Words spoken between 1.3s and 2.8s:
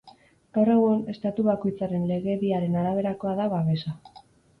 bakoitzaren legediaren